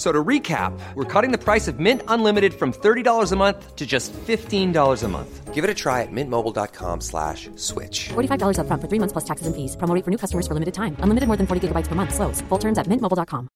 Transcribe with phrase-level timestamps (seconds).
[0.00, 3.86] So to recap, we're cutting the price of Mint Unlimited from $30 a month to
[3.86, 5.52] just $15 a month.
[5.52, 8.08] Give it a try at mintmobile.com slash switch.
[8.08, 9.76] $45 up front for three months plus taxes and fees.
[9.76, 10.96] Promo for new customers for limited time.
[11.00, 12.14] Unlimited more than 40 gigabytes per month.
[12.14, 12.40] Slows.
[12.48, 13.48] Full terms at mintmobile.com.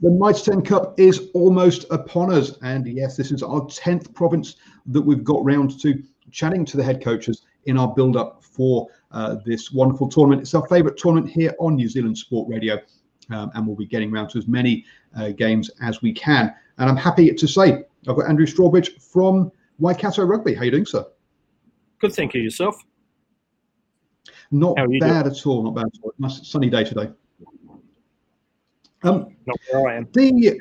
[0.00, 2.58] The Mitre 10 Cup is almost upon us.
[2.62, 6.82] And yes, this is our 10th province that we've got round to chatting to the
[6.82, 10.42] head coaches in our build up for uh, this wonderful tournament.
[10.42, 12.78] It's our favourite tournament here on New Zealand Sport Radio,
[13.30, 14.84] um, and we'll be getting around to as many
[15.16, 16.54] uh, games as we can.
[16.78, 20.54] And I'm happy to say I've got Andrew Strawbridge from Waikato Rugby.
[20.54, 21.04] How are you doing, sir?
[21.98, 22.42] Good, thank you.
[22.42, 22.76] Yourself?
[24.50, 25.02] Not bad doing?
[25.02, 25.62] at all.
[25.62, 26.12] Not bad at all.
[26.18, 27.10] Nice sunny day today.
[29.04, 30.08] Um, Not where I am.
[30.12, 30.60] The,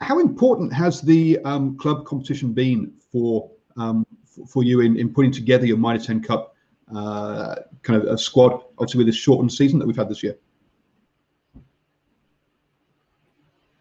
[0.00, 4.06] how important has the um, club competition been for um,
[4.46, 6.54] for you in, in putting together your Mitre 10 Cup
[6.94, 10.36] uh, kind of a squad, obviously with this shortened season that we've had this year?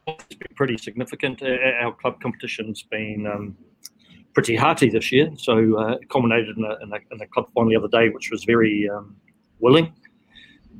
[0.08, 1.42] It's been pretty significant.
[1.44, 3.58] Our club competition's been um,
[4.34, 7.48] pretty hearty this year, so uh, it culminated in a, in, a, in a, club
[7.54, 9.16] final the other day, which was very um,
[9.60, 9.94] willing,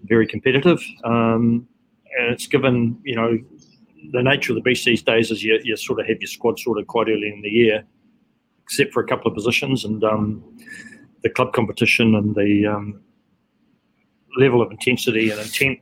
[0.04, 1.68] very competitive, um,
[2.18, 3.38] and it's given you know
[4.12, 6.60] the nature of the beast these days is you, you sort of have your squad
[6.60, 7.84] sorted quite early in the year,
[8.64, 10.44] except for a couple of positions, and um,
[11.24, 13.02] the club competition and the um,
[14.38, 15.80] level of intensity and intent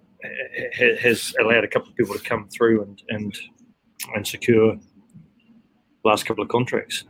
[1.01, 3.37] has allowed a couple of people to come through and and
[4.15, 4.77] and secure
[6.03, 7.03] last couple of contracts.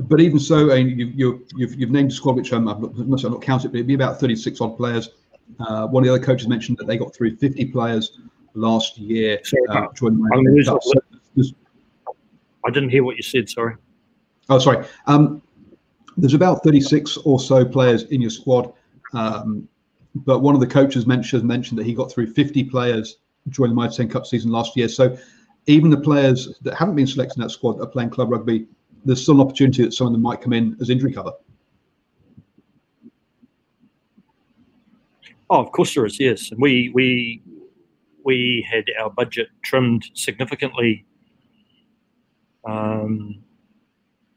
[0.00, 3.42] But even so, you, you've, you've named a squad which um, I've not, I've not
[3.42, 5.10] counted, but it'd be about 36 odd players.
[5.60, 8.18] Uh, one of the other coaches mentioned that they got through 50 players
[8.54, 9.40] last year.
[9.42, 9.86] Sorry, uh,
[12.64, 13.48] I didn't hear what you said.
[13.48, 13.74] Sorry.
[14.48, 14.86] Oh, sorry.
[15.06, 15.42] Um,
[16.18, 18.72] there's about 36 or so players in your squad.
[19.14, 19.68] Um,
[20.14, 23.18] but one of the coaches mentioned mentioned that he got through 50 players
[23.50, 24.88] during the Mitre 10 Cup season last year.
[24.88, 25.16] So
[25.66, 28.66] even the players that haven't been selected in that squad are playing club rugby,
[29.04, 31.32] there's still an opportunity that some of them might come in as injury cover.
[35.50, 36.18] Oh, of course there is.
[36.18, 37.42] Yes, and we we
[38.24, 41.06] we had our budget trimmed significantly
[42.66, 43.42] um,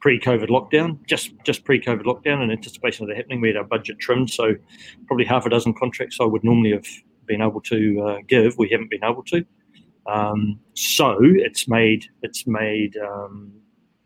[0.02, 4.00] pre-COVID lockdown, just just pre-COVID lockdown, in anticipation of that happening, we had our budget
[4.00, 4.30] trimmed.
[4.30, 4.56] So
[5.08, 6.88] probably half a dozen contracts I would normally have
[7.26, 9.46] been able to uh, give, we haven't been able to.
[10.08, 13.54] Um, so it's made it's made um,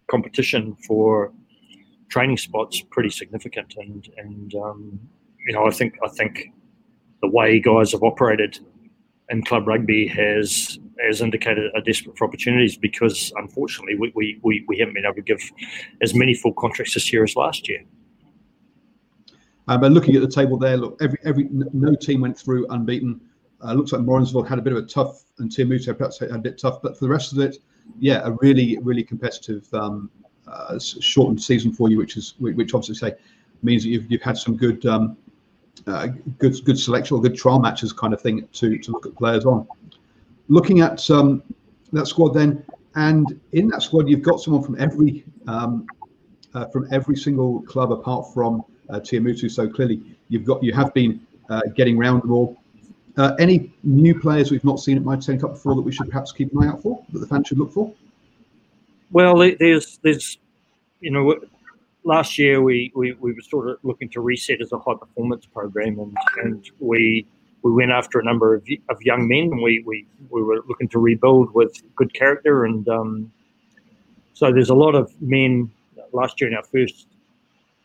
[0.07, 1.31] competition for
[2.09, 4.99] training spots pretty significant, and and um,
[5.47, 6.51] you know I think I think
[7.21, 8.59] the way guys have operated
[9.29, 14.63] in club rugby has has indicated are desperate for opportunities because unfortunately we, we, we,
[14.67, 15.41] we, haven't been able to give
[16.01, 17.83] as many full contracts this year as last year.
[19.67, 23.19] Um, but looking at the table there, look, every every no team went through unbeaten.
[23.63, 26.29] Uh, looks like Morrinsville had a bit of a tough, and Te Awamutu perhaps had
[26.29, 27.57] a bit tough, but for the rest of it,
[27.99, 30.09] yeah, a really really competitive um,
[30.47, 33.15] uh, shortened season for you, which is which obviously say
[33.63, 35.17] means that you've, you've had some good um,
[35.87, 36.07] uh,
[36.39, 39.45] good good selection or good trial matches kind of thing to to look at players
[39.45, 39.67] on
[40.47, 41.41] looking at um,
[41.93, 42.63] that squad then,
[42.95, 45.87] and in that squad you've got someone from every um,
[46.53, 49.49] uh, from every single club apart from uh, Te Awamutu.
[49.49, 52.57] So clearly you've got you have been uh, getting round them all.
[53.17, 56.09] Uh, any new players we've not seen at Mitre 10 Cup before that we should
[56.09, 57.93] perhaps keep an eye out for that the fans should look for?
[59.11, 60.37] Well, there's there's
[60.99, 61.39] you know
[62.05, 65.45] last year we, we, we were sort of looking to reset as a high performance
[65.45, 67.27] program, and, and we
[67.63, 70.87] we went after a number of, of young men, and we, we, we were looking
[70.87, 73.31] to rebuild with good character, and um,
[74.35, 75.71] so there's a lot of men.
[76.13, 77.07] Last year in our first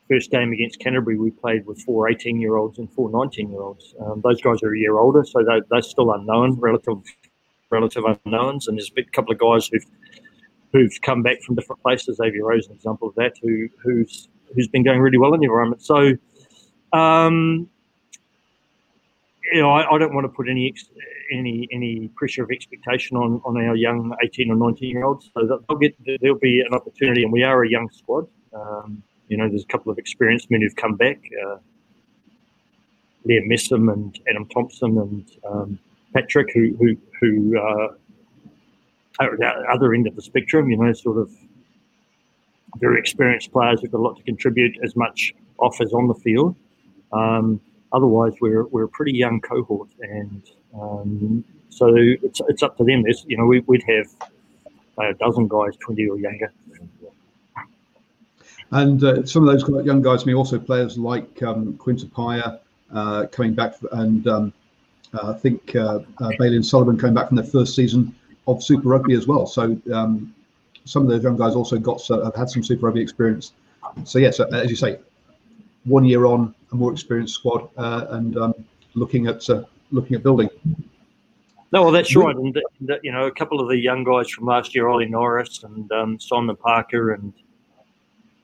[0.08, 3.62] first game against Canterbury, we played with four 18 year olds and four 19 year
[3.62, 3.94] olds.
[4.00, 6.98] Um, those guys are a year older, so they, they're still unknown, relative
[7.70, 9.86] relative unknowns, and there's a couple of guys who've
[10.72, 12.16] who've come back from different places.
[12.16, 15.46] Xavier Rose, an example of that, who who's who's been going really well in the
[15.46, 15.82] environment.
[15.82, 16.16] So,
[16.92, 17.68] um,
[19.52, 20.74] you know, I, I, don't want to put any
[21.32, 25.30] any any pressure of expectation on, on our young 18 or 19 year olds.
[25.34, 28.26] So they'll get there'll be an opportunity, and we are a young squad.
[28.52, 31.20] Um, you know, there's a couple of experienced men who've come back.
[31.46, 31.56] Uh,
[33.28, 35.78] Liam Messam and Adam Thompson and um,
[36.14, 37.88] Patrick, who who who uh,
[39.20, 41.30] other end of the spectrum, you know, sort of
[42.76, 46.14] very experienced players who've got a lot to contribute as much off as on the
[46.14, 46.56] field.
[47.12, 47.60] Um,
[47.92, 50.42] otherwise, we're, we're a pretty young cohort, and
[50.80, 53.02] um, so it's, it's up to them.
[53.02, 54.06] There's, you know, we, would have
[54.98, 56.52] a dozen guys, 20 or younger.
[58.72, 62.60] And uh, some of those young guys, I mean, also players like um, Quinn Tupaea
[62.92, 64.52] uh, coming back, and um,
[65.12, 68.14] uh, I think uh, uh, Bailey and Sullivan coming back from their first season
[68.50, 69.46] of Super Rugby as well.
[69.46, 70.34] So um,
[70.84, 73.52] some of those young guys also got uh, have had some Super Rugby experience.
[74.04, 74.98] So yes, yeah, so, as you say,
[75.84, 78.54] one year on, a more experienced squad, uh, and um,
[78.94, 80.48] looking at uh, looking at building.
[81.72, 82.34] No, well, that's right.
[82.34, 82.58] And
[83.02, 86.18] you know, a couple of the young guys from last year, Ollie Norris and um,
[86.18, 87.32] Simon Parker and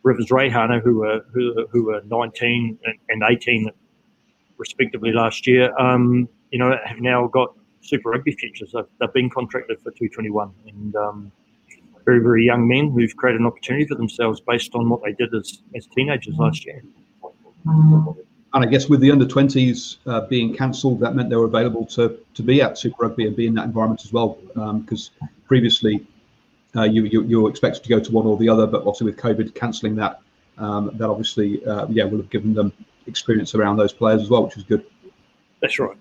[0.05, 2.79] Rivez Reihana, who were who, who were 19
[3.09, 3.71] and 18
[4.59, 7.56] respectively last year, um, you know, have now got
[7.87, 8.73] Super Rugby futures.
[8.73, 11.33] They've, they've been contracted for 221 and um,
[12.07, 15.35] very, very young men who've created an opportunity for themselves based on what they did
[15.35, 16.83] as, as teenagers last year.
[17.67, 21.85] And I guess with the under 20s uh, being cancelled, that meant they were available
[21.87, 24.39] to, to be at Super Rugby and be in that environment as well.
[24.55, 26.07] Because um, previously,
[26.77, 29.07] uh, you, you, you were expected to go to one or the other, but obviously
[29.07, 30.21] with COVID cancelling that,
[30.59, 32.73] um, that obviously, uh, yeah, would have given them
[33.07, 34.87] experience around those players as well, which is good.
[35.61, 35.97] That's right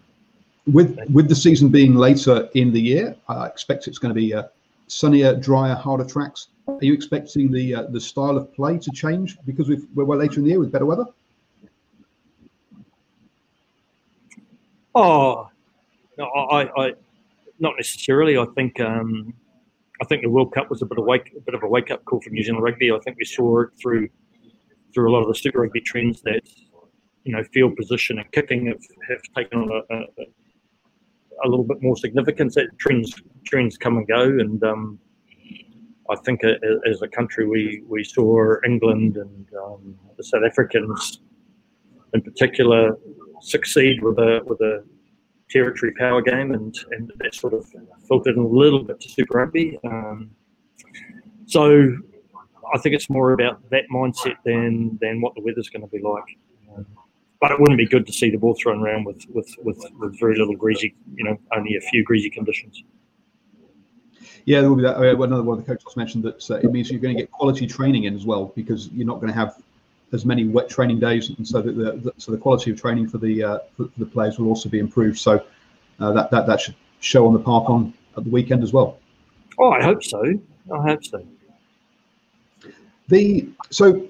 [0.71, 4.33] with with the season being later in the year, I expect it's going to be
[4.33, 4.44] uh,
[4.88, 6.47] sunnier, drier, harder tracks.
[6.67, 10.38] Are you expecting the uh, the style of play to change because we are later
[10.38, 11.06] in the year with better weather?
[14.95, 15.50] Oh,
[16.17, 16.94] no, I, I
[17.59, 18.38] not necessarily.
[18.38, 19.33] I think um,
[20.01, 21.91] I think the World Cup was a bit of wake, a bit of a wake
[21.91, 22.91] up call for New Zealand rugby.
[22.91, 24.09] I think we saw it through
[24.94, 26.41] through a lot of the Super Rugby trends that
[27.23, 30.25] you know field position and kicking have, have taken on a, a,
[31.44, 32.56] a little bit more significance.
[32.56, 33.14] That trends
[33.46, 35.00] trends come and go, and um,
[36.10, 41.22] I think as a country we we saw England and um, the South Africans
[42.14, 42.98] in particular
[43.42, 44.84] succeed with a with a
[45.50, 47.66] territory power game, and and that sort of
[48.08, 49.80] filtered in a little bit to Super Rugby.
[49.84, 50.32] Um,
[51.46, 51.98] so
[52.74, 56.00] I think it's more about that mindset than than what the weather's going to be
[56.00, 56.24] like
[57.42, 60.20] but it wouldn't be good to see the ball thrown around with, with, with, with
[60.20, 62.84] very little greasy, you know, only a few greasy conditions.
[64.46, 64.98] Yeah, there will be that.
[64.98, 67.22] I mean, another one of the coaches mentioned that uh, it means you're going to
[67.22, 69.56] get quality training in as well because you're not going to have
[70.14, 73.18] as many wet training days, and so the, the so the quality of training for
[73.18, 75.18] the uh, for, the players will also be improved.
[75.18, 75.44] So
[76.00, 79.00] uh, that that that should show on the park on at the weekend as well.
[79.58, 80.24] Oh, I hope so.
[80.72, 81.25] I hope so.
[83.08, 84.08] The so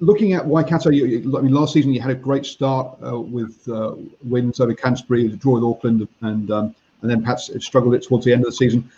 [0.00, 3.68] looking at Waikato, you, I mean, last season you had a great start uh, with
[3.68, 8.02] uh, wins over Canterbury, the draw with Auckland, and um, and then perhaps struggled it
[8.02, 8.90] towards the end of the season.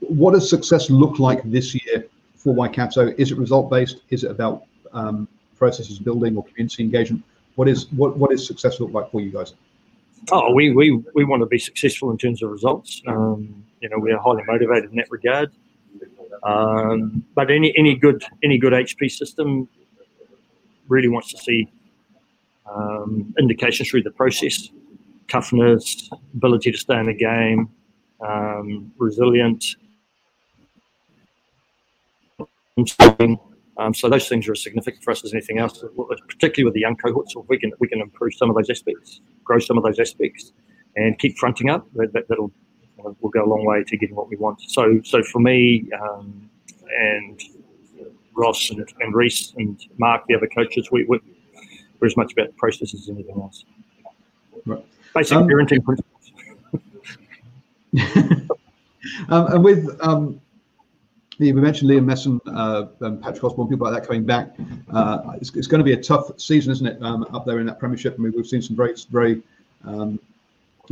[0.00, 3.12] What does success look like this year for Waikato?
[3.18, 4.02] Is it result based?
[4.10, 7.22] Is it about um, processes building or community engagement?
[7.56, 9.54] What is what what is success look like for you guys?
[10.30, 13.02] Oh, we we, we want to be successful in terms of results.
[13.06, 15.50] Um, you know, we are highly motivated in that regard.
[16.42, 19.68] Um, but any any good any good HP system
[20.90, 21.72] really wants to see
[22.70, 24.68] um, indications through the process,
[25.28, 27.68] toughness, ability to stay in the game,
[28.20, 29.64] um, resilient.
[33.78, 35.82] Um, so those things are as significant for us as anything else,
[36.28, 37.32] particularly with the young cohorts.
[37.32, 39.98] So if we can we can improve some of those aspects, grow some of those
[39.98, 40.52] aspects,
[40.96, 42.52] and keep fronting up, that, will
[43.20, 44.60] will go a long way to getting what we want.
[44.68, 46.50] So so for me, um,
[46.98, 47.40] and
[48.40, 52.56] Ross and, and Reese and Mark, the other coaches, we, we, are as much about
[52.56, 53.64] processes as anything else.
[54.64, 54.84] Right.
[55.14, 56.32] Basic um, parenting principles.
[59.28, 60.40] um, and with um,
[61.40, 64.54] we mentioned Liam Messam, uh, and Patrick Osborne, people like that coming back.
[64.92, 67.66] Uh, it's, it's, going to be a tough season, isn't it, um, up there in
[67.66, 68.14] that Premiership?
[68.18, 69.42] I mean, we've seen some very, very,
[69.84, 70.20] um,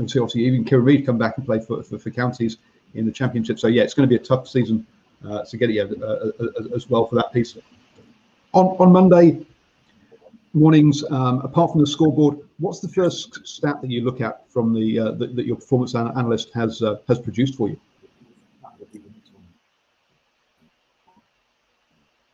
[0.06, 2.56] see obviously even Kieran Read come back and play for, for, for, counties
[2.94, 3.58] in the Championship.
[3.58, 4.86] So yeah, it's going to be a tough season
[5.24, 7.56] uh, to get it uh, uh, as well for that piece.
[8.52, 9.44] On on Monday
[10.54, 14.72] mornings, um, apart from the scoreboard, what's the first stat that you look at from
[14.72, 17.80] the uh, that, that, your performance analyst has has produced for you?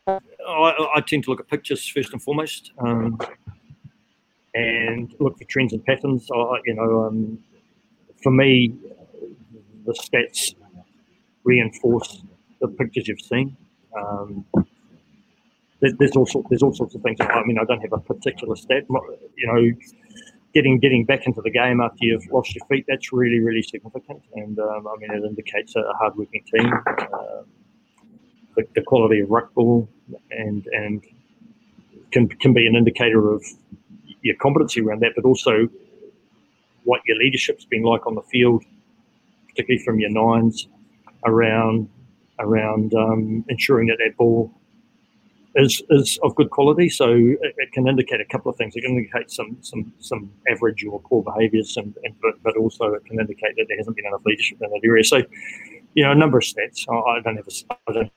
[0.07, 3.19] I, I, tend to look at pictures first and foremost, um,
[4.53, 6.29] and look for trends and patterns.
[6.31, 7.39] I, you know, um,
[8.21, 8.75] for me,
[9.85, 10.53] the stats
[11.43, 12.21] reinforce
[12.67, 13.55] the pictures you've seen.
[13.97, 14.45] Um,
[15.81, 17.17] there's all sorts, there's all sorts of things.
[17.21, 18.85] I mean, I don't have a particular stat.
[19.37, 19.71] You know,
[20.53, 24.21] getting getting back into the game after you've lost your feet, that's really really significant.
[24.35, 26.73] And um, I mean, it indicates a, hardworking team.
[26.87, 27.43] Uh,
[28.55, 29.89] the, the, quality of ruck ball
[30.31, 31.03] and and
[32.11, 33.43] can can be an indicator of
[34.21, 35.67] your competency around that, but also
[36.85, 38.63] what your leadership's been like on the field,
[39.49, 40.67] particularly from your nines
[41.25, 41.89] around
[42.39, 44.51] around um, ensuring that that ball
[45.55, 46.89] is is of good quality.
[46.89, 48.75] So it, it, can indicate a couple of things.
[48.75, 52.93] It can indicate some some some average or poor behaviours, and, and but, but also
[52.93, 55.03] it can indicate that there hasn't been enough leadership in that area.
[55.03, 55.21] So
[55.93, 56.85] you know, a number of stats.
[56.89, 58.11] I, don't have a, I don't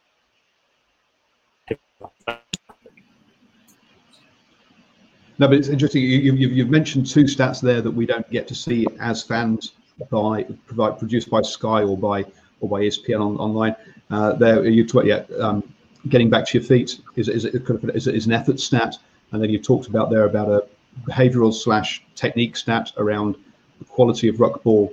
[5.39, 6.03] no, but it's interesting.
[6.03, 9.73] You, have you've mentioned two stats there that we don't get to see as fans
[10.11, 12.25] by provide produced by Sky or by
[12.61, 13.77] or by ESPN on, online.
[14.11, 15.63] Uh, there, you talk, yeah, um,
[16.09, 18.97] getting back to your feet is is, is, is an effort stat,
[19.33, 20.67] and then you talked about there about a
[21.07, 23.37] behavioural slash technique stat around
[23.79, 24.93] the quality of ruck ball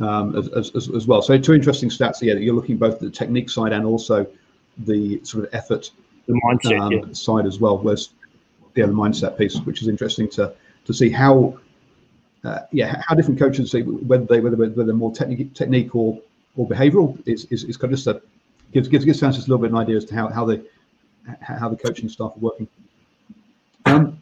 [0.00, 1.22] um, as, as, as, well.
[1.22, 2.20] So two interesting stats.
[2.20, 4.26] Yeah, you're looking both at the technique side and also
[4.78, 5.90] the sort of effort
[6.26, 7.12] the mindset um, yeah.
[7.12, 7.78] side as well.
[7.78, 8.10] Whereas
[8.74, 10.52] yeah, the mindset piece, which is interesting to
[10.84, 11.58] to see how
[12.44, 16.20] uh, yeah how different coaches say whether they whether whether they're more technique technique or
[16.56, 18.20] or behavioural is, is is kind of just a
[18.76, 20.62] gives gives gives just a little bit of an idea as to how how the
[21.40, 22.68] how the coaching staff are working.
[23.86, 24.20] Um,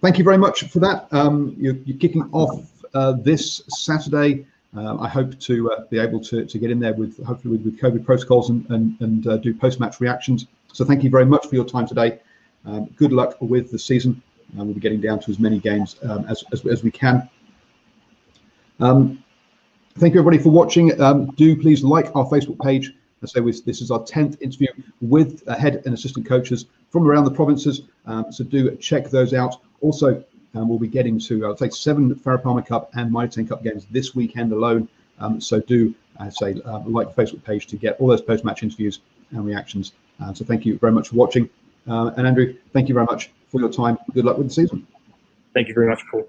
[0.00, 1.06] thank you very much for that.
[1.12, 4.46] Um, you're, you're kicking off uh, this Saturday.
[4.74, 7.64] Um, I hope to uh, be able to, to get in there with hopefully with,
[7.64, 10.46] with COVID protocols and and, and uh, do post match reactions.
[10.72, 12.18] So thank you very much for your time today.
[12.66, 14.20] Um, good luck with the season.
[14.58, 17.28] Uh, we'll be getting down to as many games um, as, as, as, we can.
[18.80, 19.22] Um,
[19.98, 20.98] thank you everybody for watching.
[21.00, 22.92] Um, do please like our Facebook page.
[23.22, 24.68] I say this is our 10th interview
[25.00, 27.82] with head and assistant coaches from around the provinces.
[28.06, 29.60] Um, so do check those out.
[29.80, 33.48] Also, um, we'll be getting to, I'll say, seven Farah Palmer Cup and Mitre 10
[33.48, 34.88] Cup games this weekend alone.
[35.38, 39.00] so do, I say, uh, like the Facebook page to get all those post-match interviews
[39.30, 41.48] and reactions uh, so thank you very much for watching.
[41.88, 43.98] Uh, and Andrew, thank you very much for your time.
[44.12, 44.86] Good luck with the season.
[45.54, 46.28] Thank you very much, Paul.